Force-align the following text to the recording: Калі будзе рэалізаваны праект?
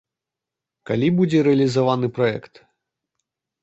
Калі 0.91 1.07
будзе 1.21 1.43
рэалізаваны 1.51 2.07
праект? 2.19 2.53